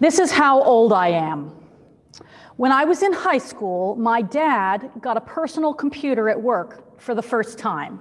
[0.00, 1.52] This is how old I am.
[2.56, 7.14] When I was in high school, my dad got a personal computer at work for
[7.14, 8.00] the first time.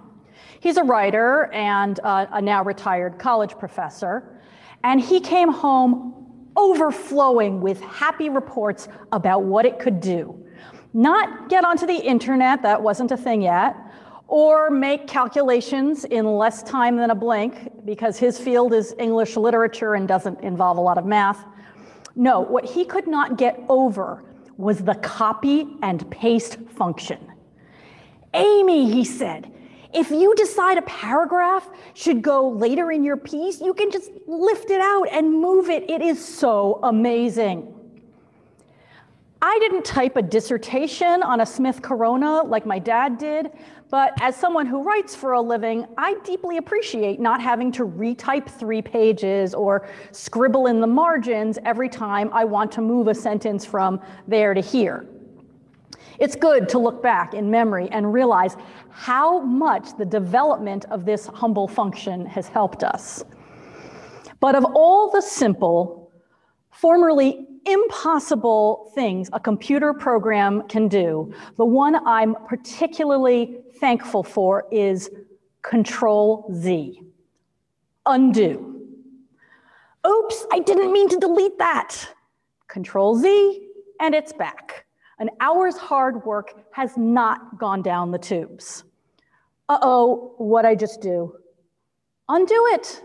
[0.62, 4.42] He's a writer and uh, a now retired college professor,
[4.86, 6.14] and he came home
[6.56, 10.42] overflowing with happy reports about what it could do.
[10.94, 13.76] Not get onto the internet, that wasn't a thing yet,
[14.29, 19.95] or make calculations in less time than a blink because his field is English literature
[19.95, 21.44] and doesn't involve a lot of math.
[22.16, 24.23] No, what he could not get over
[24.58, 27.20] was the copy and paste function.
[28.34, 29.52] Amy, he said,
[29.94, 34.70] if you decide a paragraph should go later in your piece, you can just lift
[34.70, 35.90] it out and move it.
[35.90, 37.73] It is so amazing.
[39.42, 43.52] I didn't type a dissertation on a Smith Corona like my dad did,
[43.90, 48.50] but as someone who writes for a living, I deeply appreciate not having to retype
[48.50, 53.64] three pages or scribble in the margins every time I want to move a sentence
[53.64, 55.08] from there to here.
[56.20, 58.58] It's good to look back in memory and realize
[58.90, 63.24] how much the development of this humble function has helped us.
[64.42, 66.12] But of all the simple,
[66.72, 75.09] formerly impossible things a computer program can do, the one I'm particularly thankful for is
[75.62, 77.02] Control Z.
[78.06, 78.81] Undo.
[80.08, 82.14] Oops, I didn't mean to delete that.
[82.67, 83.67] Control Z,
[84.00, 84.86] and it's back.
[85.20, 88.86] An hour's hard work has not gone down the tubes.
[89.67, 91.36] Uh-oh, what I just do?
[92.30, 93.03] Undo it.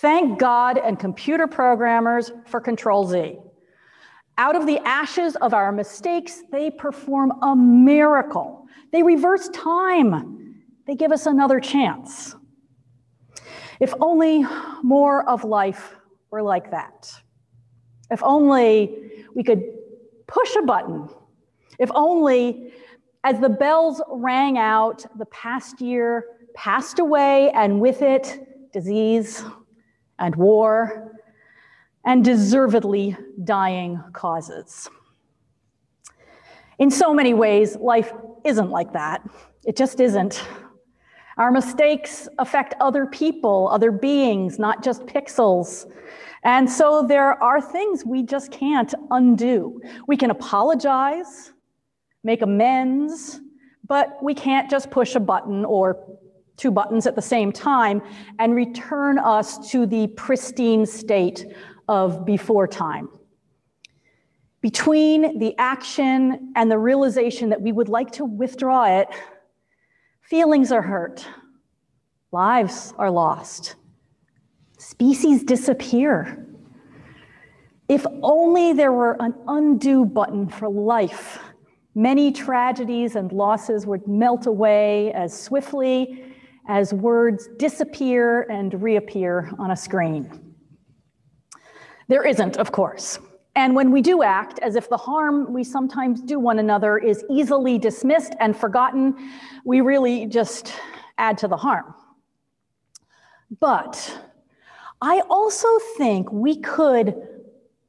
[0.00, 3.38] Thank God and computer programmers for Control Z.
[4.36, 8.66] Out of the ashes of our mistakes, they perform a miracle.
[8.92, 10.62] They reverse time.
[10.86, 12.36] They give us another chance.
[13.80, 14.44] If only
[14.84, 15.96] more of life
[16.30, 17.12] were like that.
[18.08, 19.64] If only we could
[20.28, 21.08] push a button.
[21.80, 22.72] If only,
[23.24, 29.44] as the bells rang out, the past year passed away, and with it, disease
[30.18, 31.12] and war
[32.04, 34.88] and deservedly dying causes.
[36.78, 38.12] In so many ways, life
[38.44, 39.28] isn't like that.
[39.64, 40.42] It just isn't.
[41.36, 45.86] Our mistakes affect other people, other beings, not just pixels.
[46.44, 49.80] And so there are things we just can't undo.
[50.06, 51.52] We can apologize,
[52.24, 53.40] make amends,
[53.86, 56.04] but we can't just push a button or
[56.58, 58.02] two buttons at the same time
[58.38, 61.46] and return us to the pristine state
[61.88, 63.08] of before time.
[64.60, 69.08] Between the action and the realization that we would like to withdraw it,
[70.20, 71.24] feelings are hurt,
[72.32, 73.76] lives are lost,
[74.76, 76.44] species disappear.
[77.88, 81.38] If only there were an undo button for life,
[81.94, 86.27] many tragedies and losses would melt away as swiftly
[86.68, 90.54] as words disappear and reappear on a screen.
[92.08, 93.18] There isn't, of course.
[93.56, 97.24] And when we do act as if the harm we sometimes do one another is
[97.28, 99.16] easily dismissed and forgotten,
[99.64, 100.72] we really just
[101.16, 101.94] add to the harm.
[103.58, 104.16] But
[105.00, 107.14] I also think we could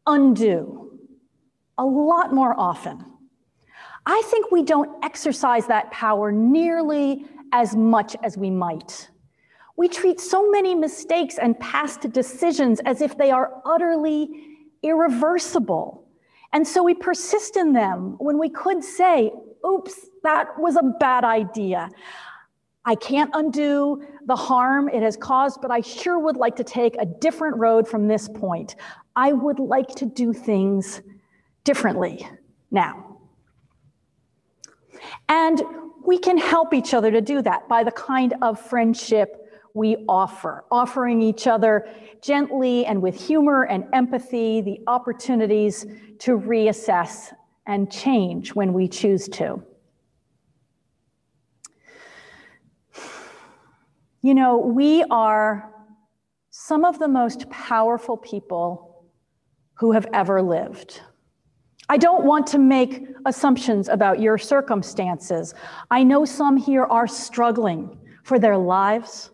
[0.07, 0.97] undo
[1.77, 3.05] a lot more often.
[4.05, 9.09] I think we don't exercise that power nearly as much as we might.
[9.77, 14.29] We treat so many mistakes and past decisions as if they are utterly
[14.83, 16.05] irreversible.
[16.51, 19.31] And so we persist in them when we could say,
[19.65, 21.89] oops, that was a bad idea.
[22.85, 26.95] I can't undo the harm it has caused, but I sure would like to take
[26.99, 28.75] a different road from this point.
[29.15, 31.01] I would like to do things
[31.63, 32.27] differently
[32.71, 33.17] now.
[35.27, 35.61] And
[36.05, 40.65] we can help each other to do that by the kind of friendship we offer,
[40.71, 41.87] offering each other
[42.21, 45.85] gently and with humor and empathy the opportunities
[46.19, 47.31] to reassess
[47.67, 49.63] and change when we choose to.
[54.21, 55.71] You know, we are
[56.49, 59.05] some of the most powerful people
[59.75, 61.01] who have ever lived.
[61.91, 65.55] I don't want to make assumptions about your circumstances.
[65.89, 69.31] I know some here are struggling for their lives,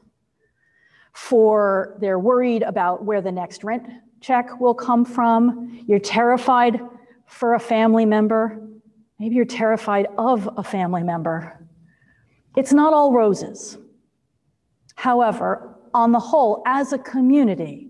[1.13, 3.85] for they're worried about where the next rent
[4.21, 5.83] check will come from.
[5.85, 6.79] You're terrified
[7.27, 8.61] for a family member.
[9.19, 11.67] Maybe you're terrified of a family member.
[12.55, 13.77] It's not all roses.
[14.95, 17.89] However, on the whole, as a community,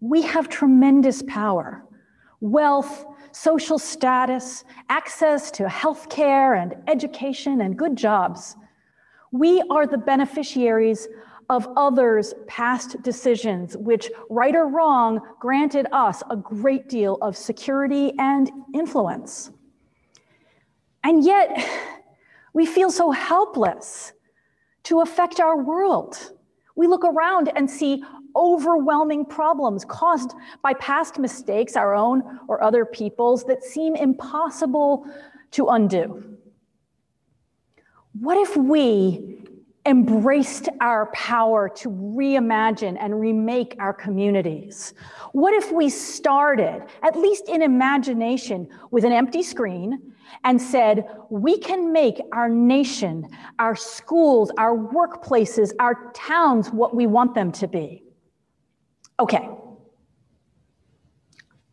[0.00, 1.84] We have tremendous power,
[2.40, 8.56] wealth, social status, access to health care and education and good jobs.
[9.32, 11.08] We are the beneficiaries
[11.48, 18.12] of others' past decisions, which, right or wrong, granted us a great deal of security
[18.18, 19.50] and influence.
[21.02, 21.68] And yet,
[22.52, 24.12] we feel so helpless
[24.84, 26.32] to affect our world.
[26.76, 28.02] We look around and see
[28.36, 35.06] overwhelming problems caused by past mistakes, our own or other people's, that seem impossible
[35.52, 36.36] to undo.
[38.18, 39.38] What if we
[39.86, 44.94] embraced our power to reimagine and remake our communities?
[45.32, 50.12] What if we started, at least in imagination, with an empty screen
[50.44, 53.28] and said, we can make our nation,
[53.58, 58.04] our schools, our workplaces, our towns what we want them to be?
[59.20, 59.46] Okay,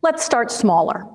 [0.02, 1.06] let's start smaller.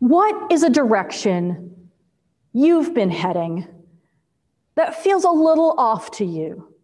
[0.00, 1.90] What is a direction
[2.52, 3.68] you've been heading
[4.74, 6.74] that feels a little off to you?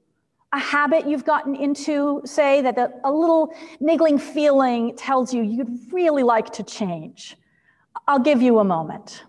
[0.52, 5.92] A habit you've gotten into, say, that the, a little niggling feeling tells you you'd
[5.92, 7.36] really like to change.
[8.06, 9.24] I'll give you a moment.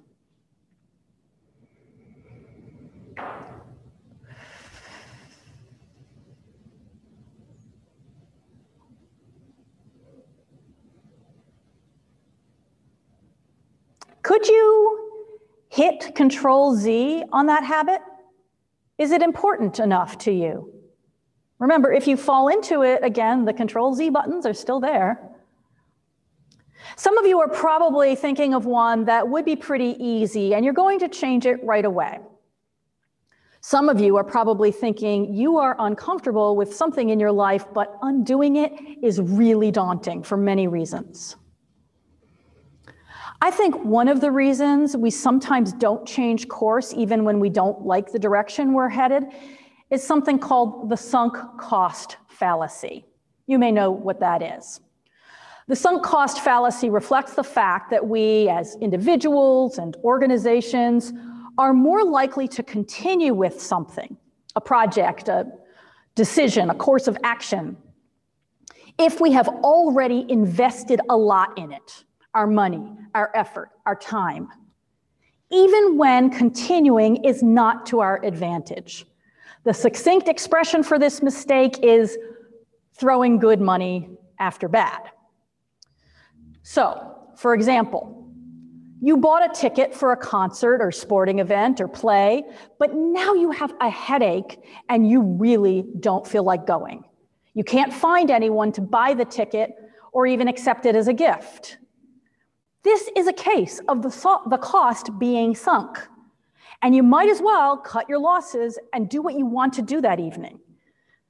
[14.32, 15.28] Could you
[15.68, 18.00] hit Control Z on that habit?
[18.98, 20.72] Is it important enough to you?
[21.60, 25.20] Remember, if you fall into it, again, the Control Z buttons are still there.
[26.96, 30.74] Some of you are probably thinking of one that would be pretty easy, and you're
[30.74, 32.20] going to change it right away.
[33.60, 37.98] Some of you are probably thinking you are uncomfortable with something in your life, but
[38.02, 38.72] undoing it
[39.04, 41.36] is really daunting for many reasons.
[43.44, 47.84] I think one of the reasons we sometimes don't change course, even when we don't
[47.84, 49.24] like the direction we're headed,
[49.90, 53.04] is something called the sunk cost fallacy.
[53.48, 54.80] You may know what that is.
[55.68, 61.12] The sunk cost fallacy reflects the fact that we, as individuals and organizations,
[61.58, 64.18] are more likely to continue with something,
[64.56, 65.48] a project, a
[66.14, 67.76] decision, a course of action,
[69.00, 74.50] if we have already invested a lot in it our money, our effort, our time,
[75.52, 79.06] even when continuing is not to our advantage.
[79.64, 82.18] The succinct expression for this mistake is
[82.98, 85.12] throwing good money after bad.
[86.64, 88.22] So, for example,
[89.04, 92.44] you bought a ticket for a concert or sporting event or play,
[92.78, 97.04] but now you have a headache and you really don't feel like going.
[97.56, 99.72] You can't find anyone to buy the ticket
[100.12, 101.78] or even accept it as a gift.
[102.84, 104.10] This is a case of the,
[104.50, 106.00] the cost being sunk.
[106.82, 110.02] And you might as well cut your losses and do what you want to do
[110.02, 110.60] that evening.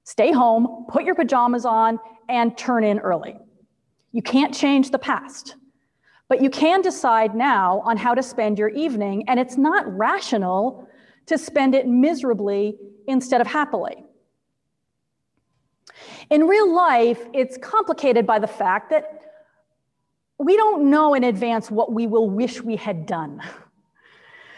[0.04, 2.00] Stay home, put your pajamas on,
[2.30, 3.38] and turn in early.
[4.14, 5.56] You can't change the past,
[6.30, 10.88] but you can decide now on how to spend your evening, and it's not rational
[11.26, 12.78] to spend it miserably
[13.08, 14.06] instead of happily.
[16.30, 19.21] In real life, it's complicated by the fact that
[20.44, 23.42] we don't know in advance what we will wish we had done.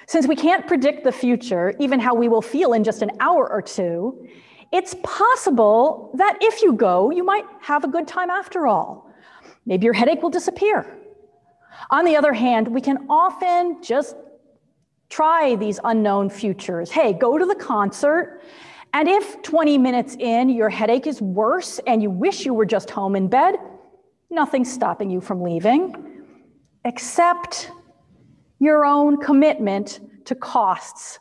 [0.08, 3.50] Since we can't predict the future, even how we will feel in just an hour
[3.50, 4.28] or two,
[4.72, 9.10] it's possible that if you go, you might have a good time after all.
[9.66, 11.00] Maybe your headache will disappear.
[11.90, 14.16] On the other hand, we can often just
[15.10, 16.92] try these unknown futures.
[16.92, 18.42] Hey, go to the concert,
[18.94, 22.90] and if 20 minutes in your headache is worse and you wish you were just
[22.90, 23.56] home in bed,
[24.34, 26.24] nothing stopping you from leaving,
[26.84, 27.72] except
[28.60, 31.20] your own commitment to costs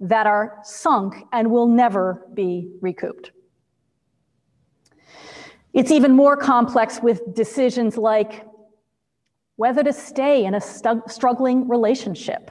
[0.00, 3.32] that are sunk and will never be recouped.
[5.72, 8.44] It's even more complex with decisions like
[9.56, 12.50] whether to stay in a stu- struggling relationship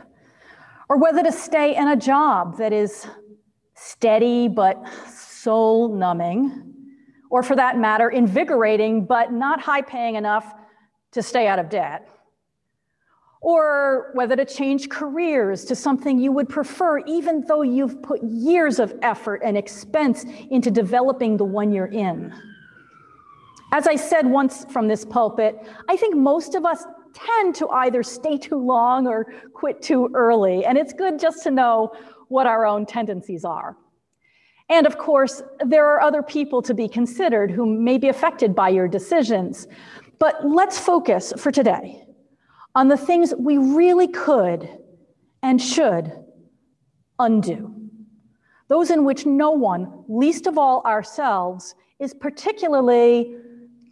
[0.87, 3.07] or whether to stay in a job that is
[3.73, 6.78] steady but soul numbing
[7.29, 10.53] or for that matter, invigorating but not high paying enough
[11.11, 12.07] to stay out of debt.
[13.41, 18.79] Or whether to change careers to something you would prefer, even though you've put years
[18.79, 22.33] of effort and expense into developing the one you're in.
[23.71, 25.55] As I said once from this pulpit,
[25.87, 26.83] I think most of us
[27.13, 31.51] tend to either stay too long or quit too early, and it's good just to
[31.51, 31.93] know
[32.27, 33.77] what our own tendencies are.
[34.69, 38.69] And of course, there are other people to be considered who may be affected by
[38.69, 39.67] your decisions.
[40.19, 42.05] But let's focus for today
[42.75, 44.69] on the things we really could
[45.41, 46.11] and should
[47.17, 47.73] undo.
[48.67, 53.35] Those in which no one, least of all ourselves, is particularly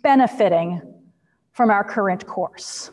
[0.04, 0.82] benefiting
[1.54, 2.92] from our current course.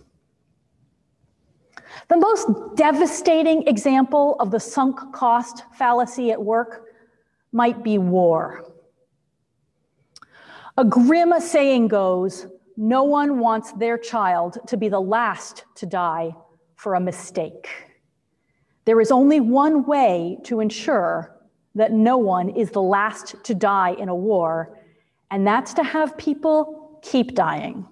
[2.09, 6.84] The most devastating example of the sunk cost fallacy at work
[7.54, 8.64] might be war.
[10.76, 16.34] A grim saying goes no one wants their child to be the last to die
[16.75, 17.68] for a mistake.
[18.84, 21.34] There is only one way to ensure
[21.76, 24.80] that no one is the last to die in a war,
[25.30, 27.87] and that's to have people keep dying.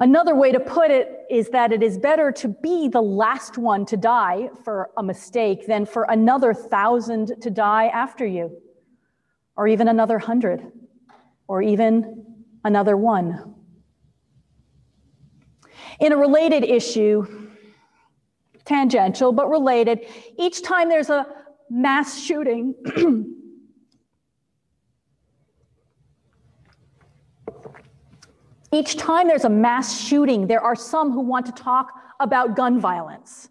[0.00, 3.84] Another way to put it is that it is better to be the last one
[3.86, 8.56] to die for a mistake than for another thousand to die after you,
[9.56, 10.70] or even another hundred,
[11.48, 12.24] or even
[12.64, 13.54] another one.
[15.98, 17.48] In a related issue,
[18.64, 20.06] tangential but related,
[20.38, 21.26] each time there's a
[21.70, 22.72] mass shooting,
[28.70, 32.78] Each time there's a mass shooting, there are some who want to talk about gun
[32.78, 33.48] violence,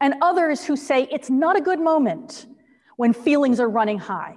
[0.00, 2.46] and others who say it's not a good moment
[2.96, 4.34] when feelings are running high,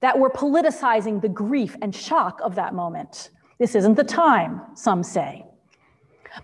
[0.00, 3.30] that we're politicizing the grief and shock of that moment.
[3.58, 5.44] This isn't the time, some say.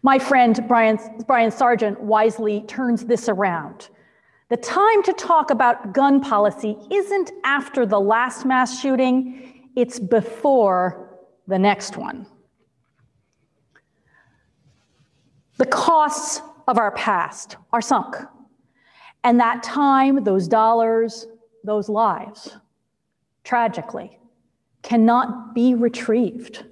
[0.03, 3.89] My friend Brian, Brian Sargent wisely turns this around.
[4.49, 11.19] The time to talk about gun policy isn't after the last mass shooting, it's before
[11.47, 12.27] the next one.
[15.59, 18.17] The costs of our past are sunk.
[19.25, 21.27] And that time, those dollars,
[21.65, 22.57] those lives,
[23.45, 24.19] tragically,
[24.83, 26.65] cannot be retrieved.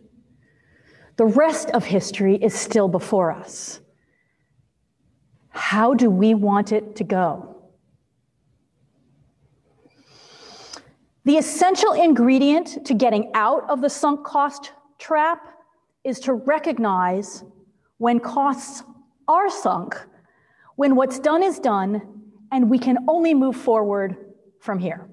[1.16, 3.80] The rest of history is still before us.
[5.48, 7.56] How do we want it to go?
[11.24, 15.44] The essential ingredient to getting out of the sunk cost trap
[16.04, 17.42] is to recognize
[17.98, 18.82] when costs
[19.28, 19.96] are sunk,
[20.76, 22.02] when what's done is done,
[22.52, 24.16] and we can only move forward
[24.60, 25.08] from here.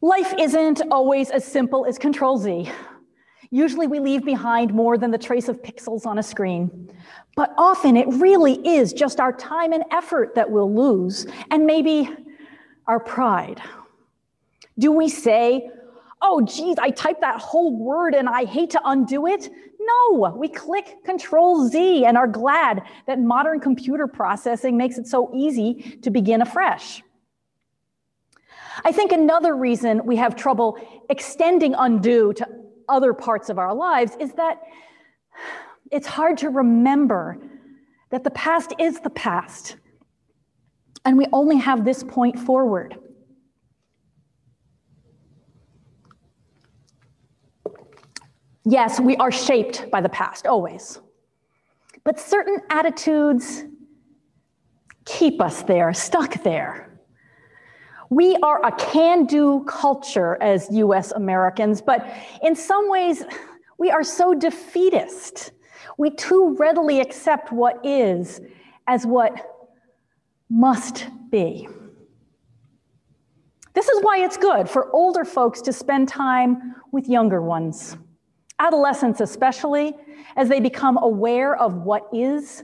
[0.00, 2.70] Life isn't always as simple as Control Z.
[3.50, 6.90] Usually we leave behind more than the trace of pixels on a screen.
[7.36, 12.08] But often it really is just our time and effort that we'll lose, and maybe
[12.86, 13.60] our pride.
[14.78, 15.70] Do we say,
[16.20, 19.50] oh, geez, I typed that whole word and I hate to undo it?
[19.84, 25.30] No, we click Control Z and are glad that modern computer processing makes it so
[25.34, 27.02] easy to begin afresh.
[28.84, 30.78] I think another reason we have trouble
[31.10, 32.46] extending undo to
[32.88, 34.62] other parts of our lives is that
[35.90, 37.38] it's hard to remember
[38.10, 39.76] that the past is the past,
[41.04, 42.98] and we only have this point forward.
[48.64, 51.00] Yes, we are shaped by the past, always.
[52.04, 53.64] But certain attitudes
[55.04, 57.00] keep us there, stuck there.
[58.08, 62.06] We are a can do culture as US Americans, but
[62.42, 63.24] in some ways,
[63.78, 65.52] we are so defeatist.
[65.98, 68.40] We too readily accept what is
[68.86, 69.34] as what
[70.48, 71.68] must be.
[73.74, 77.96] This is why it's good for older folks to spend time with younger ones
[78.62, 79.94] adolescents especially,
[80.36, 82.62] as they become aware of what is,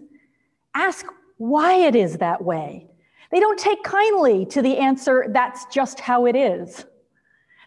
[0.75, 1.05] ask
[1.39, 2.87] why it is that way.
[3.31, 6.87] They don't take kindly to the answer, that's just how it is.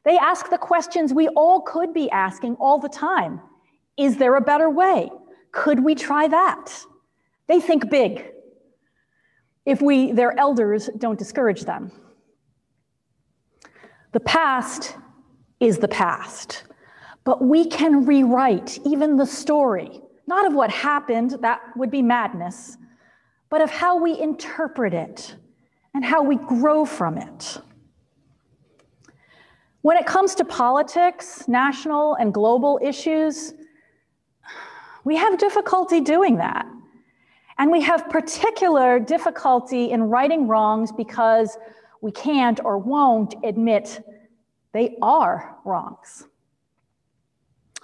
[0.06, 3.42] They ask the questions we all could be asking all the time
[3.98, 5.12] Is there a better way?
[5.52, 6.86] Could we try that?
[7.48, 8.26] They think big.
[9.66, 11.92] If we, their elders, don't discourage them.
[14.14, 14.96] The past
[15.60, 16.64] is the past.
[17.24, 22.78] But we can rewrite even the story, not of what happened, that would be madness,
[23.50, 25.36] but of how we interpret it
[25.94, 27.58] and how we grow from it.
[29.82, 33.54] When it comes to politics, national and global issues,
[35.04, 36.66] we have difficulty doing that.
[37.58, 41.58] And we have particular difficulty in righting wrongs because
[42.02, 44.04] we can't or won't admit
[44.72, 46.28] they are wrongs.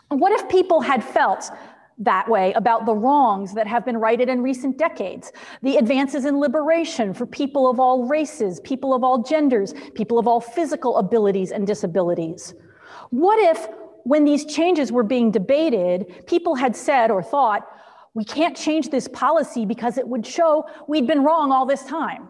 [0.09, 1.51] What if people had felt
[1.99, 5.31] that way about the wrongs that have been righted in recent decades,
[5.63, 10.27] the advances in liberation for people of all races, people of all genders, people of
[10.27, 12.53] all physical abilities and disabilities.
[13.09, 13.67] What if,
[14.03, 17.67] when these changes were being debated, people had said or thought,
[18.13, 22.29] we can't change this policy because it would show we'd been wrong all this time?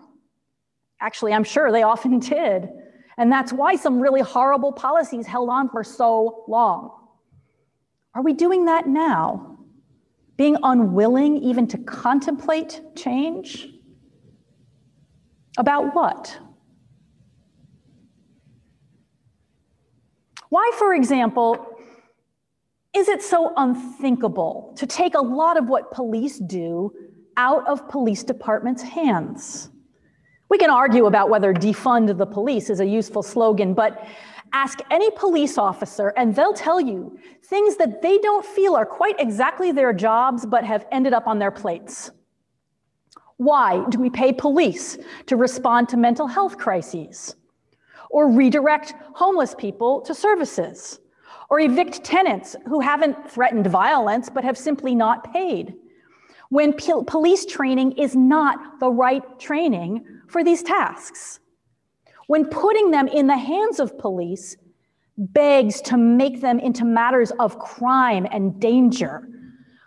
[1.01, 2.69] Actually, I'm sure they often did.
[3.17, 7.06] And that's why some really horrible policies held on for so long.
[8.17, 9.57] Are we doing that now?
[10.37, 13.69] being unwilling even to contemplate change?
[15.57, 16.37] About what?
[20.49, 21.65] Why, for example,
[22.95, 26.93] is it so unthinkable to take a lot of what police do
[27.35, 29.69] out of police departments' hands?
[30.49, 34.05] We can argue about whether defund the police is a useful slogan, but
[34.57, 39.19] Ask any police officer, and they'll tell you things that they don't feel are quite
[39.19, 42.09] exactly their jobs but have ended up on their plates.
[43.37, 44.97] Why do we pay police
[45.27, 47.35] to respond to mental health crises?
[48.09, 51.01] Or redirect homeless people to services?
[51.51, 55.75] Or evict tenants who haven't threatened violence but have simply not paid?
[56.49, 61.41] When police training is not the right training for these tasks
[62.27, 64.55] when putting them in the hands of police
[65.17, 69.27] begs to make them into matters of crime and danger,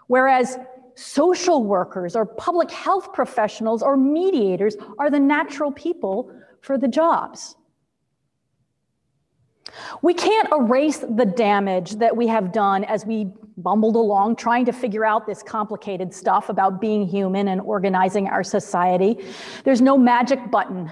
[0.09, 0.59] whereas
[0.97, 7.57] social workers or public health professionals or mediators are the natural people for the jobs.
[10.03, 14.73] We can't erase the damage that we have done as we bumbled along trying to
[14.73, 19.25] figure out this complicated stuff about being human and organizing our society.
[19.65, 20.91] There's no magic button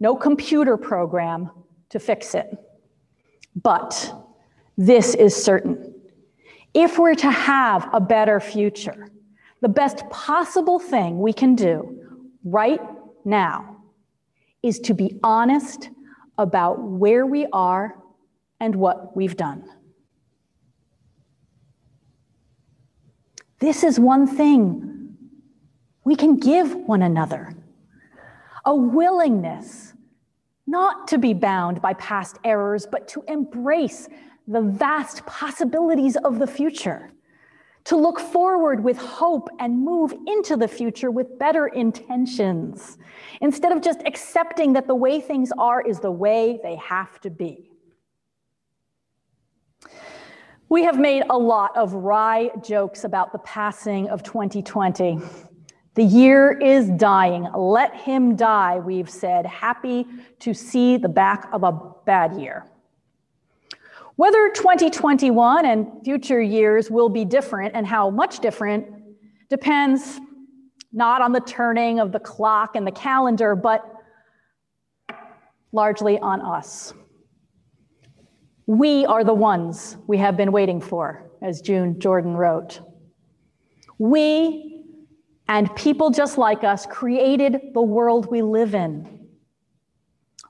[0.00, 1.50] no computer program
[1.90, 2.56] to fix it.
[3.62, 4.12] But
[4.76, 5.94] this is certain.
[6.72, 9.08] If we're to have a better future,
[9.60, 12.80] the best possible thing we can do right
[13.24, 13.76] now
[14.62, 15.90] is to be honest
[16.36, 17.96] about where we are
[18.60, 19.64] and what we've done.
[23.60, 25.16] This is one thing
[26.04, 27.54] we can give one another
[28.64, 29.94] a willingness
[30.66, 34.08] not to be bound by past errors, but to embrace
[34.48, 37.10] the vast possibilities of the future,
[37.84, 42.96] to look forward with hope and move into the future with better intentions,
[43.40, 47.30] instead of just accepting that the way things are is the way they have to
[47.30, 47.70] be.
[50.70, 55.20] We have made a lot of wry jokes about the passing of 2020.
[55.94, 57.48] The year is dying.
[57.54, 60.06] Let him die, we've said, happy
[60.40, 61.72] to see the back of a
[62.04, 62.66] bad year.
[64.16, 68.86] Whether 2021 and future years will be different and how much different
[69.48, 70.20] depends
[70.92, 73.84] not on the turning of the clock and the calendar, but
[75.72, 76.94] largely on us.
[78.66, 82.80] We are the ones we have been waiting for, as June Jordan wrote.
[83.98, 84.73] We
[85.48, 89.26] and people just like us created the world we live in.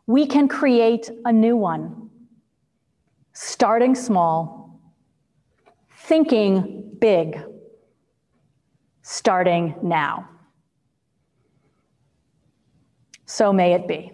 [0.07, 2.11] We can create a new one,
[3.33, 4.81] starting small,
[5.97, 7.43] thinking big,
[9.03, 10.29] starting now.
[13.27, 14.13] So may it be.